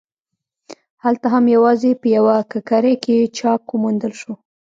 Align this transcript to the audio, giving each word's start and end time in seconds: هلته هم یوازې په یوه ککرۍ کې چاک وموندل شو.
هلته 1.03 1.27
هم 1.33 1.45
یوازې 1.55 1.91
په 2.01 2.07
یوه 2.17 2.35
ککرۍ 2.51 2.95
کې 3.03 3.17
چاک 3.37 3.61
وموندل 3.69 4.13
شو. 4.21 4.33